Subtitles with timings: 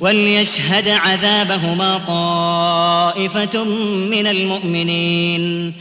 [0.00, 3.64] وليشهد عذابهما طائفة
[4.10, 5.74] من المؤمنين.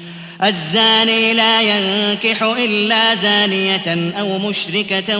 [0.44, 5.18] الزاني لا ينكح إلا زانية أو مشركة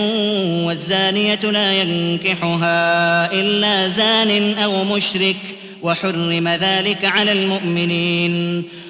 [0.66, 5.36] والزانية لا ينكحها إلا زان أو مشرك
[5.82, 8.64] وحرم ذلك على المؤمنين.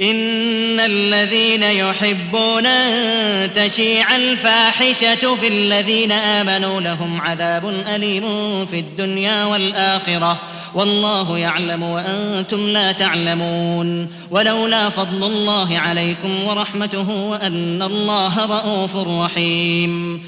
[0.00, 8.22] إن الذين يحبون أن تشيع الفاحشة في الذين آمنوا لهم عذاب أليم
[8.66, 10.40] في الدنيا والآخرة.
[10.74, 14.08] والله يعلم وأنتم لا تعلمون.
[14.30, 20.22] ولولا فضل الله عليكم ورحمته وأن الله رءوف رحيم.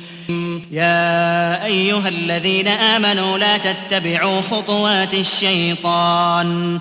[0.72, 6.80] يا أيها الذين آمنوا لا تتبعوا خطوات الشيطان.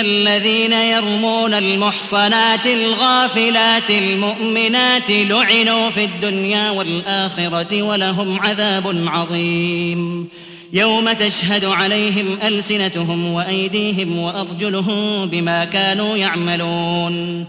[0.00, 10.28] الذين يرمون المحصنات الغافلات المؤمنات لعنوا في الدنيا والآخرة ولهم عذاب عظيم.
[10.72, 17.44] يوم تشهد عليهم ألسنتهم وأيديهم وأرجلهم بما كانوا يعملون.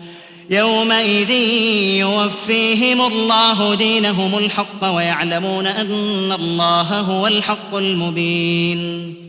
[0.50, 1.32] يومئذ
[2.00, 9.29] يوفيهم الله دينهم الحق ويعلمون أن الله هو الحق المبين.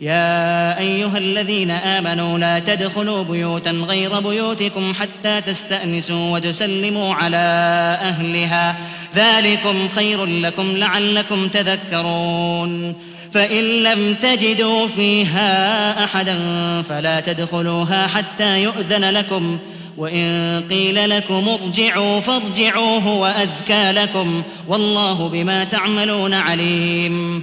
[0.00, 7.36] يا أيها الذين آمنوا لا تدخلوا بيوتا غير بيوتكم حتى تستأنسوا وتسلموا على
[8.02, 8.76] أهلها.
[9.16, 12.94] ذلكم خير لكم لعلكم تذكرون.
[13.32, 16.38] فإن لم تجدوا فيها أحدا
[16.82, 19.58] فلا تدخلوها حتى يؤذن لكم.
[19.98, 24.42] وإن قيل لكم ارجعوا فارجعوا هو أزكى لكم.
[24.68, 27.42] والله بما تعملون عليم.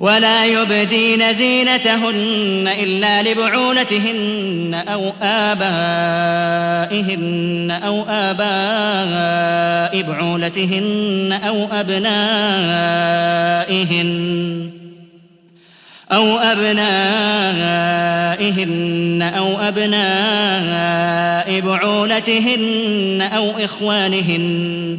[0.00, 6.60] ولا يبدين زينتهن إلا لبعولتهن أو آبائهن
[7.84, 13.06] أو آباء بعولتهن أو أبنائهن
[16.12, 16.76] أو أبنائهن
[19.36, 24.98] أو أبناء بعولتهن أو إخوانهن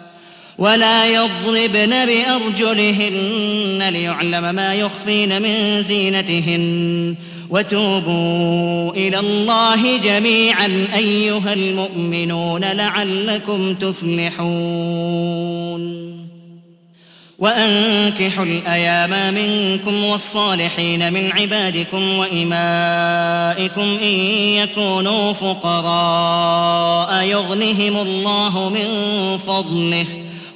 [0.61, 7.15] ولا يضربن بأرجلهن ليعلم ما يخفين من زينتهن.
[7.49, 15.21] وتوبوا إلى الله جميعا أيها المؤمنون لعلكم تفلحون.
[17.39, 24.15] وأنكحوا الأيام منكم والصالحين من عبادكم وإمائكم إن
[24.63, 28.87] يكونوا فقراء يغنهم الله من
[29.37, 30.05] فضله.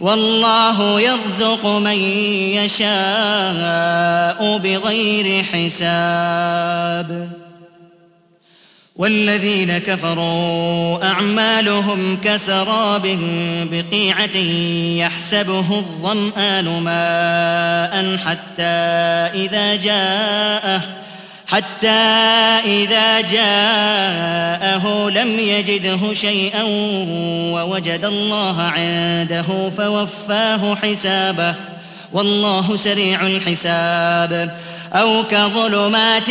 [0.00, 1.98] والله يرزق من
[2.56, 7.30] يشاء بغير حساب.
[8.96, 13.18] والذين كفروا أعمالهم كسراب
[13.70, 14.36] بقيعة
[14.96, 18.62] يحسبه الظمآن ماء حتى
[19.44, 20.82] إذا جاءه
[21.50, 21.88] حتى
[22.64, 26.62] إذا جاءه لم يجده شيئا
[27.52, 31.54] ووجد الله عنده فوفاه حسابه.
[32.12, 34.56] والله سريع الحساب.
[34.92, 36.30] أو كظلمات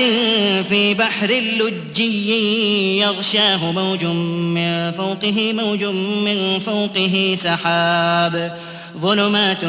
[0.69, 5.83] في بحر لجي يغشاه موج من فوقه موج
[6.23, 8.57] من فوقه سحاب.
[8.97, 9.65] ظلمات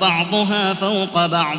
[0.00, 1.58] بعضها فوق بعض.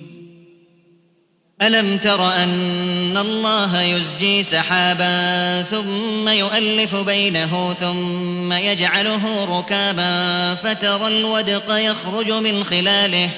[1.61, 12.31] ألم تر أن الله يزجي سحابا ثم يؤلف بينه ثم يجعله ركابا فترى الودق يخرج
[12.31, 13.29] من خلاله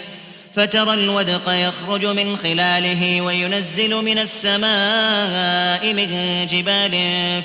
[0.55, 6.07] فترى الودق يخرج من خلاله وينزل من السماء من
[6.51, 6.91] جبال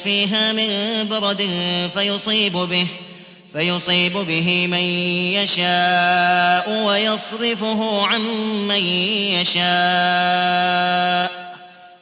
[0.05, 0.69] فيها من
[1.09, 1.51] برد
[1.95, 3.08] فيصيب به ۖ
[3.53, 4.79] فيصيب به من
[5.35, 8.21] يشاء ويصرفه عن
[8.69, 8.85] من
[9.35, 9.69] يشاء.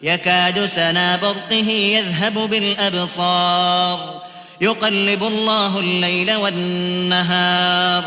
[0.02, 4.22] يكاد سنا برقه يذهب بالأبصار.
[4.60, 8.04] يقلب الله الليل والنهار.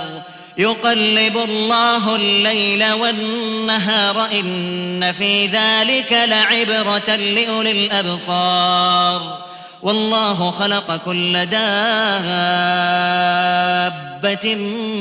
[0.57, 4.25] يقلب الله الليل والنهار.
[4.31, 9.48] إن في ذلك لعبرة لأولي الأبصار.
[9.81, 11.65] والله خلق كل دابة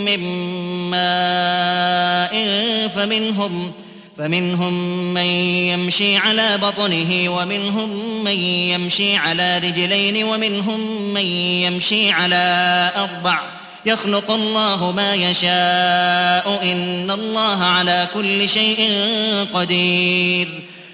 [0.05, 0.21] من
[0.91, 2.35] ماء
[2.89, 3.73] فمنهم
[4.19, 4.75] فمنهم
[5.15, 5.23] من
[5.71, 10.81] يمشي على بطنه ومنهم من يمشي على رجلين ومنهم
[11.15, 11.27] من
[11.65, 13.41] يمشي على أربع.
[13.87, 18.91] يخلق الله ما يشاء إن الله على كل شيء
[19.55, 20.49] قدير.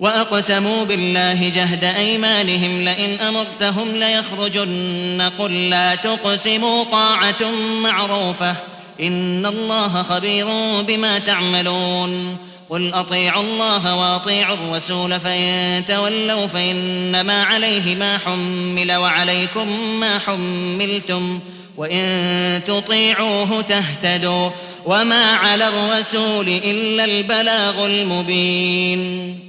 [0.00, 7.50] وأقسموا بالله جهد أيمانهم لئن أمرتهم ليخرجن قل لا تقسموا طاعة
[7.82, 8.56] معروفة
[9.00, 10.46] إن الله خبير
[10.82, 12.36] بما تعملون
[12.70, 19.68] قل أطيعوا الله وأطيعوا الرسول فإن تولوا فإنما عليه ما حمل وعليكم
[20.00, 21.40] ما حملتم
[21.76, 24.50] وإن تطيعوه تهتدوا
[24.84, 29.47] وما على الرسول إلا البلاغ المبين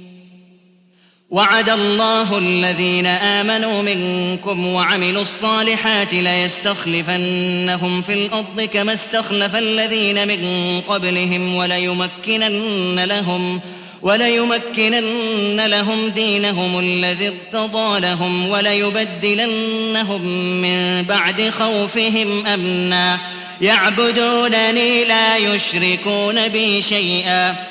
[1.30, 11.54] وعد الله الذين آمنوا منكم وعملوا الصالحات ليستخلفنهم في الأرض كما استخلف الذين من قبلهم
[11.54, 13.60] وليمكنن لهم
[14.02, 20.22] وليمكنن لهم دينهم الذي ارتضى لهم وليبدلنهم
[20.62, 23.18] من بعد خوفهم أمنا.
[23.60, 27.69] يعبدونني لا يشركون بي شيئا.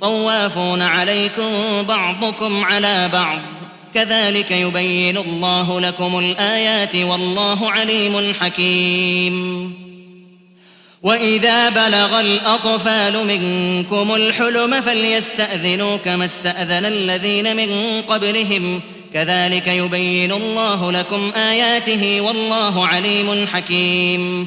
[0.00, 3.38] طوافون عليكم بعضكم على بعض.
[3.94, 9.74] كذلك يبين الله لكم الآيات والله عليم حكيم.
[11.02, 18.80] وإذا بلغ الأطفال منكم الحلم فليستأذنوا كما استأذن الذين من قبلهم.
[19.14, 24.46] كذلك يبين الله لكم آياته والله عليم حكيم.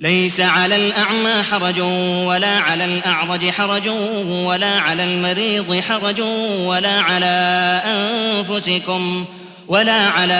[0.00, 1.80] ليس على الأعمى حرج
[2.26, 3.88] ولا على الأعرج حرج
[4.28, 6.20] ولا على المريض حرج
[6.66, 7.26] ولا على
[7.84, 10.34] أنفسكم ۖ ولا على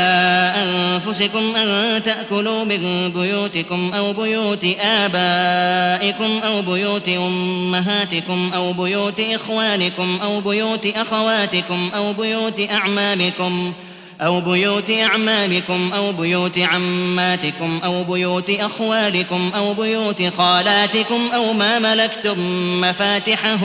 [0.57, 10.41] أنفسكم أن تأكلوا من بيوتكم أو بيوت آبائكم أو بيوت أمهاتكم أو بيوت إخوانكم أو
[10.41, 13.90] بيوت أخواتكم أو بيوت أعمامكم أو
[14.21, 22.37] بيوت أعمامكم أو بيوت عماتكم أو بيوت أخوالكم أو بيوت خالاتكم أو ما ملكتم
[22.81, 23.59] مفاتحه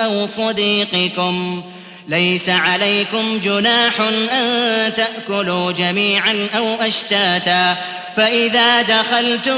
[0.00, 7.76] أو صديقكم ۖ ليس عليكم جناح أن تأكلوا جميعا أو أشتاتا
[8.16, 9.54] فإذا دخلتم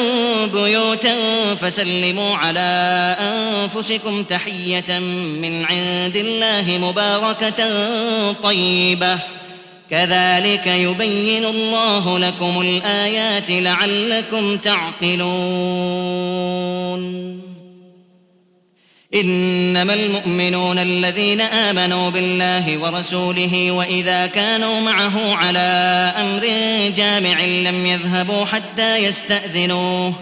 [0.47, 1.15] بيوتا
[1.61, 4.99] فسلموا على أنفسكم تحية
[5.43, 7.63] من عند الله مباركة
[8.33, 9.19] طيبة
[9.91, 15.25] كذلك يبين الله لكم الآيات لعلكم تعقلون.
[19.15, 26.47] إنما المؤمنون الذين آمنوا بالله ورسوله وإذا كانوا معه على أمر
[26.97, 30.13] جامع لم يذهبوا حتى يستأذنوه.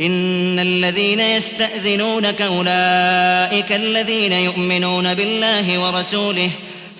[0.00, 6.50] إن الذين يستأذنونك أولئك الذين يؤمنون بالله ورسوله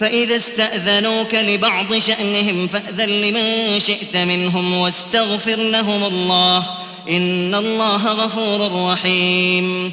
[0.01, 6.65] فإذا استأذنوك لبعض شأنهم فأذن لمن شئت منهم واستغفر لهم الله
[7.09, 9.93] إن الله غفور رحيم